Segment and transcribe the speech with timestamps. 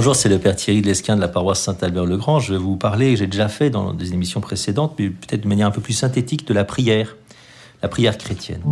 [0.00, 2.40] Bonjour, c'est le Père Thierry de l'Esquin de la paroisse Saint-Albert-le-Grand.
[2.40, 5.66] Je vais vous parler, j'ai déjà fait dans des émissions précédentes, mais peut-être de manière
[5.66, 7.18] un peu plus synthétique, de la prière,
[7.82, 8.62] la prière chrétienne.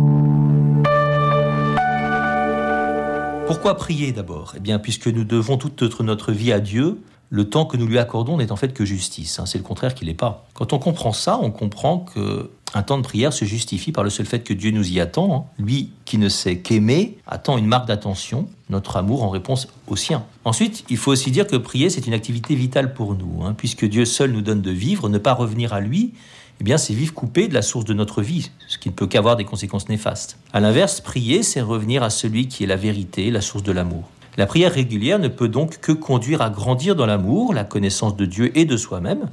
[3.45, 4.53] Pourquoi prier d'abord?
[4.57, 6.97] Eh bien, puisque nous devons toute notre vie à Dieu,
[7.29, 9.39] le temps que nous lui accordons n'est en fait que justice.
[9.39, 9.45] Hein.
[9.45, 10.47] C'est le contraire qu'il n'est pas.
[10.53, 14.09] Quand on comprend ça, on comprend que un temps de prière se justifie par le
[14.09, 15.35] seul fait que Dieu nous y attend.
[15.35, 15.63] Hein.
[15.63, 20.23] Lui qui ne sait qu'aimer attend une marque d'attention, notre amour en réponse au sien.
[20.45, 23.55] Ensuite, il faut aussi dire que prier, c'est une activité vitale pour nous, hein.
[23.57, 26.13] puisque Dieu seul nous donne de vivre, ne pas revenir à lui,
[26.61, 29.07] eh bien, c'est vivre coupé de la source de notre vie, ce qui ne peut
[29.07, 30.37] qu'avoir des conséquences néfastes.
[30.51, 34.09] À l'inverse, prier, c'est revenir à celui qui est la vérité, la source de l'amour.
[34.39, 38.23] La prière régulière ne peut donc que conduire à grandir dans l'amour, la connaissance de
[38.25, 39.27] Dieu et de soi-même,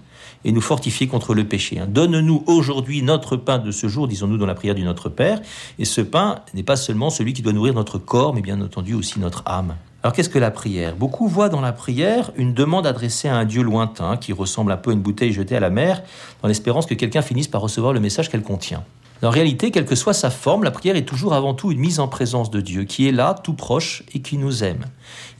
[0.44, 1.78] et nous fortifier contre le péché.
[1.78, 1.86] Hein.
[1.88, 5.40] Donne-nous aujourd'hui notre pain de ce jour, disons-nous dans la prière du Notre Père,
[5.78, 8.94] et ce pain n'est pas seulement celui qui doit nourrir notre corps, mais bien entendu
[8.94, 9.76] aussi notre âme.
[10.02, 10.96] Alors qu'est-ce que la prière?
[10.96, 14.76] Beaucoup voient dans la prière une demande adressée à un Dieu lointain qui ressemble un
[14.76, 16.02] peu à une bouteille jetée à la mer,
[16.42, 18.82] dans l'espérance que quelqu'un finisse par recevoir le message qu'elle contient.
[19.22, 22.00] En réalité, quelle que soit sa forme, la prière est toujours avant tout une mise
[22.00, 24.84] en présence de Dieu, qui est là, tout proche et qui nous aime.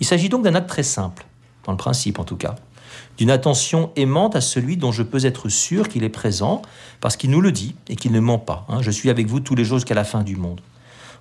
[0.01, 1.27] Il s'agit donc d'un acte très simple,
[1.65, 2.55] dans le principe en tout cas,
[3.19, 6.63] d'une attention aimante à celui dont je peux être sûr qu'il est présent,
[7.01, 8.65] parce qu'il nous le dit et qu'il ne ment pas.
[8.69, 8.81] Hein.
[8.81, 10.61] je suis avec vous tous les jours jusqu'à la fin du monde.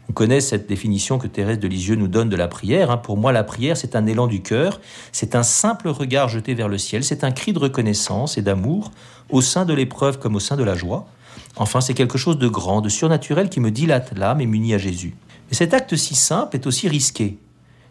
[0.07, 2.91] On connaît cette définition que Thérèse de Lisieux nous donne de la prière.
[2.91, 2.97] Hein.
[2.97, 4.79] Pour moi, la prière, c'est un élan du cœur,
[5.11, 8.91] c'est un simple regard jeté vers le ciel, c'est un cri de reconnaissance et d'amour,
[9.29, 11.07] au sein de l'épreuve comme au sein de la joie.
[11.55, 14.77] Enfin, c'est quelque chose de grand, de surnaturel qui me dilate l'âme et m'unit à
[14.77, 15.15] Jésus.
[15.49, 17.37] Mais cet acte si simple est aussi risqué.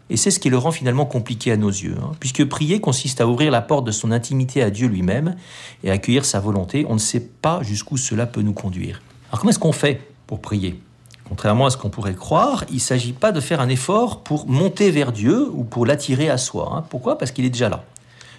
[0.09, 2.11] Et c'est ce qui le rend finalement compliqué à nos yeux, hein.
[2.19, 5.35] puisque prier consiste à ouvrir la porte de son intimité à Dieu lui-même
[5.83, 6.85] et accueillir sa volonté.
[6.87, 9.01] On ne sait pas jusqu'où cela peut nous conduire.
[9.29, 10.79] Alors comment est-ce qu'on fait pour prier?
[11.27, 14.47] Contrairement à ce qu'on pourrait croire, il ne s'agit pas de faire un effort pour
[14.47, 16.71] monter vers Dieu ou pour l'attirer à soi.
[16.71, 16.85] Hein.
[16.87, 17.17] Pourquoi?
[17.17, 17.83] Parce qu'il est déjà là.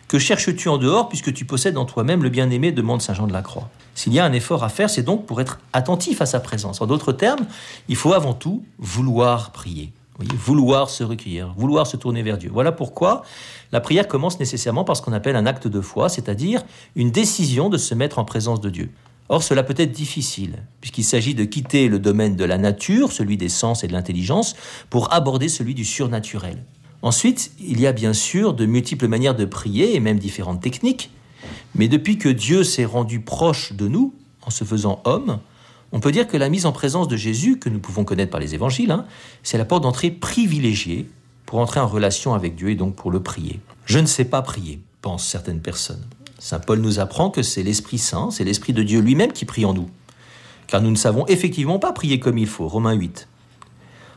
[0.09, 3.33] Que cherches-tu en dehors puisque tu possèdes en toi-même le bien-aimé demande Saint Jean de
[3.33, 3.69] la Croix.
[3.97, 6.81] S'il y a un effort à faire, c'est donc pour être attentif à sa présence.
[6.81, 7.45] En d'autres termes,
[7.89, 9.93] il faut avant tout vouloir prier.
[10.19, 12.51] vouloir se recueillir, vouloir se tourner vers Dieu.
[12.53, 13.23] Voilà pourquoi
[13.73, 16.63] la prière commence nécessairement par ce qu'on appelle un acte de foi, c'est-à-dire
[16.95, 18.91] une décision de se mettre en présence de Dieu.
[19.29, 23.37] Or, cela peut être difficile, puisqu'il s'agit de quitter le domaine de la nature, celui
[23.37, 24.55] des sens et de l'intelligence,
[24.89, 26.63] pour aborder celui du surnaturel.
[27.07, 31.13] Ensuite, il y a bien sûr de multiples manières de prier et même différentes techniques,
[31.77, 34.13] mais depuis que Dieu s'est rendu proche de nous,
[34.43, 35.39] en se faisant homme,
[35.93, 38.41] on peut dire que la mise en présence de Jésus, que nous pouvons connaître par
[38.41, 39.05] les évangiles, hein,
[39.45, 41.09] c'est la porte d'entrée privilégiée
[41.45, 43.61] pour entrer en relation avec Dieu et donc pour le prier.
[43.85, 46.03] Je ne sais pas prier, pensent certaines personnes.
[46.41, 49.65] Saint Paul nous apprend que c'est l'Esprit Saint, c'est l'Esprit de Dieu lui-même qui prie
[49.65, 49.89] en nous.
[50.67, 52.67] Car nous ne savons effectivement pas prier comme il faut.
[52.67, 53.29] Romains 8.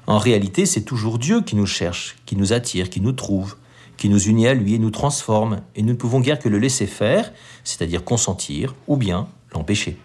[0.09, 3.57] En réalité, c'est toujours Dieu qui nous cherche, qui nous attire, qui nous trouve,
[3.95, 6.57] qui nous unit à lui et nous transforme, et nous ne pouvons guère que le
[6.57, 7.31] laisser faire,
[7.63, 9.99] c'est-à-dire consentir, ou bien l'empêcher.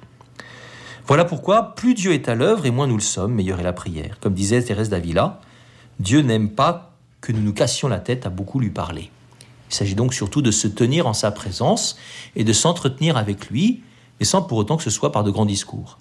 [1.07, 3.73] Voilà pourquoi plus Dieu est à l'œuvre et moins nous le sommes, meilleure est la
[3.73, 4.19] prière.
[4.21, 5.41] Comme disait Thérèse d'Avila,
[6.01, 6.93] Dieu n'aime pas
[7.23, 9.11] que nous nous cassions la tête à beaucoup lui parler.
[9.71, 11.97] Il s'agit donc surtout de se tenir en sa présence
[12.37, 13.83] et de s'entretenir avec lui,
[14.21, 15.99] mais sans pour autant que ce soit par de grands discours.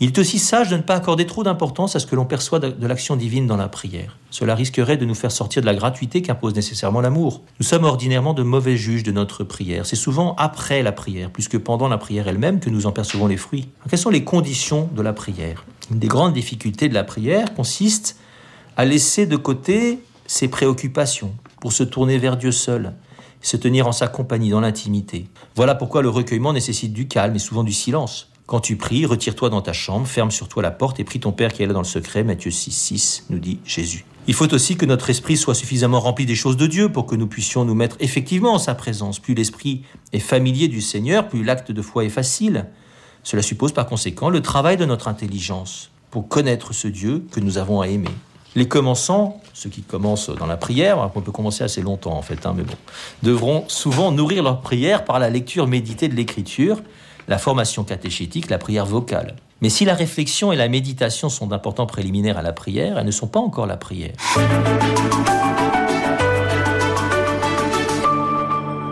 [0.00, 2.58] Il est aussi sage de ne pas accorder trop d'importance à ce que l'on perçoit
[2.58, 4.18] de l'action divine dans la prière.
[4.30, 7.42] Cela risquerait de nous faire sortir de la gratuité qu'impose nécessairement l'amour.
[7.60, 9.86] Nous sommes ordinairement de mauvais juges de notre prière.
[9.86, 13.28] C'est souvent après la prière, plus que pendant la prière elle-même, que nous en percevons
[13.28, 13.68] les fruits.
[13.88, 15.64] quelles sont les conditions de la prière?
[15.90, 18.16] Une des grandes difficultés de la prière consiste
[18.76, 22.94] à laisser de côté ses préoccupations pour se tourner vers Dieu seul,
[23.40, 25.28] se tenir en sa compagnie dans l'intimité.
[25.54, 28.31] Voilà pourquoi le recueillement nécessite du calme et souvent du silence.
[28.52, 31.32] Quand tu pries, retire-toi dans ta chambre, ferme sur toi la porte et prie ton
[31.32, 32.22] Père qui est là dans le secret.
[32.22, 34.04] Matthieu 6, 6 nous dit Jésus.
[34.26, 37.16] Il faut aussi que notre esprit soit suffisamment rempli des choses de Dieu pour que
[37.16, 39.20] nous puissions nous mettre effectivement en sa présence.
[39.20, 42.66] Plus l'esprit est familier du Seigneur, plus l'acte de foi est facile.
[43.22, 47.56] Cela suppose par conséquent le travail de notre intelligence pour connaître ce Dieu que nous
[47.56, 48.12] avons à aimer.
[48.54, 52.44] Les commençants, ceux qui commencent dans la prière, on peut commencer assez longtemps en fait,
[52.44, 52.76] hein, mais bon,
[53.22, 56.82] devront souvent nourrir leur prière par la lecture méditée de l'Écriture
[57.32, 59.36] la formation catéchétique, la prière vocale.
[59.62, 63.10] Mais si la réflexion et la méditation sont d'importants préliminaires à la prière, elles ne
[63.10, 64.12] sont pas encore la prière.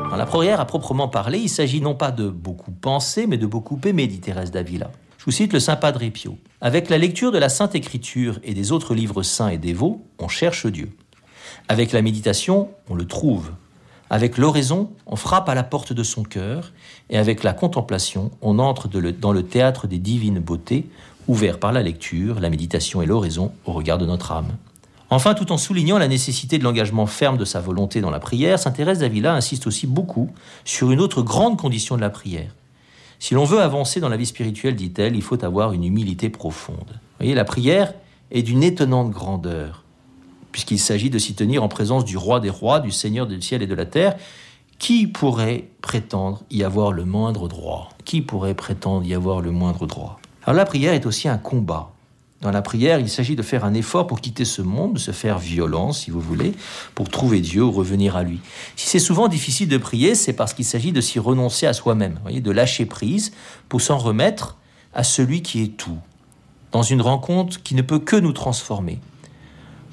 [0.09, 3.45] Dans la prière à proprement parler, il s'agit non pas de beaucoup penser, mais de
[3.45, 4.91] beaucoup aimer, dit Thérèse d'Avila.
[5.19, 6.39] Je vous cite le Saint Padre Pio.
[6.63, 10.29] Avec la lecture de la Sainte Écriture et des autres livres saints et dévots, on
[10.29, 10.89] cherche Dieu.
[11.69, 13.51] Avec la méditation, on le trouve.
[14.13, 16.73] Avec l'oraison, on frappe à la porte de son cœur,
[17.11, 20.87] et avec la contemplation, on entre dans le théâtre des divines beautés,
[21.29, 24.57] ouvert par la lecture, la méditation et l'oraison au regard de notre âme.
[25.11, 28.59] Enfin, tout en soulignant la nécessité de l'engagement ferme de sa volonté dans la prière,
[28.59, 30.31] Saint Thérèse d'Avila insiste aussi beaucoup
[30.65, 32.55] sur une autre grande condition de la prière.
[33.21, 36.79] Si l'on veut avancer dans la vie spirituelle, dit-elle, il faut avoir une humilité profonde.
[36.79, 37.93] Vous voyez, la prière
[38.33, 39.85] est d'une étonnante grandeur,
[40.53, 43.63] puisqu'il s'agit de s'y tenir en présence du roi des rois, du Seigneur du ciel
[43.63, 44.17] et de la terre.
[44.79, 47.91] Qui pourrait prétendre y avoir le moindre droit?
[48.05, 50.19] Qui pourrait prétendre y avoir le moindre droit?
[50.45, 51.93] Alors la prière est aussi un combat.
[52.41, 55.11] Dans la prière, il s'agit de faire un effort pour quitter ce monde, de se
[55.11, 56.55] faire violence, si vous voulez,
[56.95, 58.41] pour trouver Dieu ou revenir à lui.
[58.77, 62.19] Si c'est souvent difficile de prier, c'est parce qu'il s'agit de s'y renoncer à soi-même,
[62.33, 63.33] de lâcher prise
[63.69, 64.57] pour s'en remettre
[64.95, 65.99] à celui qui est tout,
[66.73, 68.99] dans une rencontre qui ne peut que nous transformer.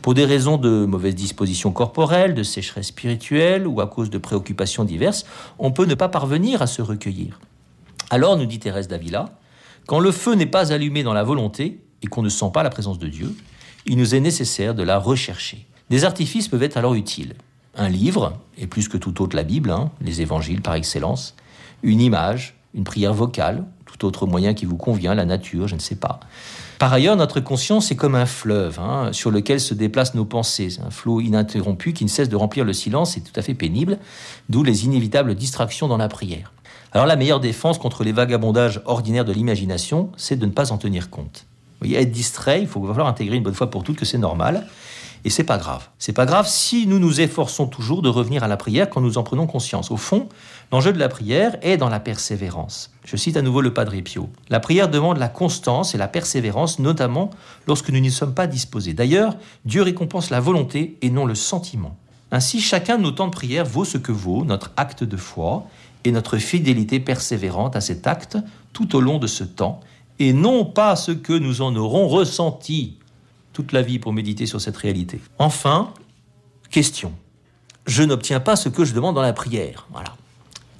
[0.07, 4.85] Pour des raisons de mauvaise disposition corporelle, de sécheresse spirituelle ou à cause de préoccupations
[4.85, 5.25] diverses,
[5.59, 7.41] on peut ne pas parvenir à se recueillir.
[8.09, 9.37] Alors, nous dit Thérèse d'Avila,
[9.85, 12.69] quand le feu n'est pas allumé dans la volonté, et qu'on ne sent pas la
[12.69, 13.35] présence de Dieu,
[13.85, 15.67] il nous est nécessaire de la rechercher.
[15.89, 17.33] Des artifices peuvent être alors utiles.
[17.75, 21.35] Un livre, et plus que tout autre la Bible, hein, les évangiles par excellence,
[21.83, 25.79] une image, une prière vocale, tout autre moyen qui vous convient, la nature, je ne
[25.79, 26.19] sais pas.
[26.79, 30.77] Par ailleurs, notre conscience est comme un fleuve hein, sur lequel se déplacent nos pensées,
[30.85, 33.97] un flot ininterrompu qui ne cesse de remplir le silence, et tout à fait pénible,
[34.49, 36.53] d'où les inévitables distractions dans la prière.
[36.91, 40.77] Alors la meilleure défense contre les vagabondages ordinaires de l'imagination, c'est de ne pas en
[40.77, 41.45] tenir compte.
[41.79, 44.17] Vous voyez, être distrait, il faut falloir intégrer une bonne fois pour toutes que c'est
[44.17, 44.65] normal.
[45.23, 45.89] Et c'est pas grave.
[45.99, 49.17] C'est pas grave si nous nous efforçons toujours de revenir à la prière quand nous
[49.17, 49.91] en prenons conscience.
[49.91, 50.29] Au fond,
[50.71, 52.91] l'enjeu de la prière est dans la persévérance.
[53.03, 54.29] Je cite à nouveau le Padre Pio.
[54.49, 57.29] La prière demande la constance et la persévérance, notamment
[57.67, 58.93] lorsque nous n'y sommes pas disposés.
[58.93, 59.35] D'ailleurs,
[59.65, 61.97] Dieu récompense la volonté et non le sentiment.
[62.31, 65.65] Ainsi, chacun de nos temps de prière vaut ce que vaut notre acte de foi
[66.03, 68.37] et notre fidélité persévérante à cet acte
[68.73, 69.79] tout au long de ce temps
[70.19, 72.97] et non pas ce que nous en aurons ressenti
[73.71, 75.19] la vie pour méditer sur cette réalité.
[75.39, 75.93] Enfin,
[76.69, 77.13] question.
[77.85, 79.87] Je n'obtiens pas ce que je demande dans la prière.
[79.91, 80.15] Voilà.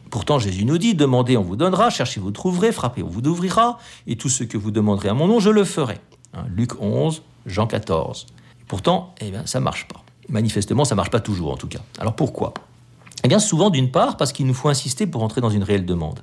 [0.09, 3.77] Pourtant, Jésus nous dit, demandez, on vous donnera, cherchez, vous trouverez, frappez, on vous ouvrira,
[4.07, 5.99] et tout ce que vous demanderez à mon nom, je le ferai.
[6.33, 8.27] Hein, Luc 11, Jean 14.
[8.67, 10.03] pourtant, eh bien, ça marche pas.
[10.29, 11.79] Manifestement, ça marche pas toujours, en tout cas.
[11.99, 12.53] Alors pourquoi?
[13.23, 15.85] Eh bien, souvent, d'une part, parce qu'il nous faut insister pour entrer dans une réelle
[15.85, 16.21] demande.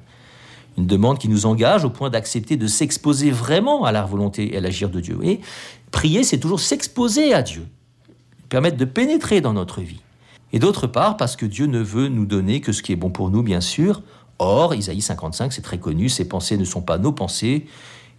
[0.76, 4.56] Une demande qui nous engage au point d'accepter de s'exposer vraiment à la volonté et
[4.56, 5.18] à l'agir de Dieu.
[5.22, 5.40] Et
[5.90, 7.66] prier, c'est toujours s'exposer à Dieu,
[8.48, 10.00] permettre de pénétrer dans notre vie.
[10.52, 13.10] Et d'autre part, parce que Dieu ne veut nous donner que ce qui est bon
[13.10, 14.02] pour nous, bien sûr.
[14.38, 17.66] Or, Isaïe 55, c'est très connu, ses pensées ne sont pas nos pensées,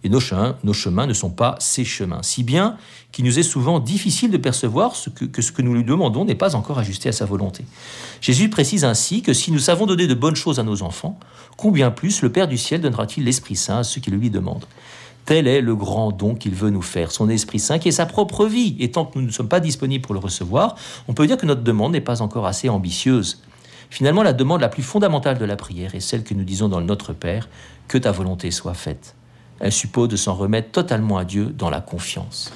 [0.06, 2.22] et nos chemins, nos chemins ne sont pas ses chemins.
[2.22, 2.76] Si bien
[3.10, 6.24] qu'il nous est souvent difficile de percevoir ce que, que ce que nous lui demandons
[6.24, 7.64] n'est pas encore ajusté à sa volonté.
[8.20, 11.18] Jésus précise ainsi que si nous savons donner de bonnes choses à nos enfants,
[11.56, 14.66] combien plus le Père du ciel donnera-t-il l'Esprit Saint à ceux qui le lui demandent?
[15.24, 18.06] Tel est le grand don qu'il veut nous faire, son Esprit Saint qui est sa
[18.06, 18.76] propre vie.
[18.78, 20.76] Et tant que nous ne sommes pas disponibles pour le recevoir,
[21.08, 23.42] on peut dire que notre demande n'est pas encore assez ambitieuse.
[23.90, 26.78] Finalement, la demande la plus fondamentale de la prière est celle que nous disons dans
[26.78, 27.48] le Notre Père,
[27.88, 29.16] que ta volonté soit faite.
[29.60, 32.44] Elle suppose de s'en remettre totalement à Dieu dans la confiance.